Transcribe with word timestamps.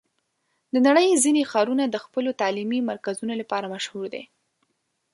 د 0.73 0.75
نړۍ 0.87 1.07
ځینې 1.23 1.41
ښارونه 1.51 1.83
د 1.87 1.95
خپلو 2.05 2.29
تعلیمي 2.41 2.79
مرکزونو 2.89 3.33
لپاره 3.41 3.71
مشهور 3.75 4.05
دي. 4.13 4.23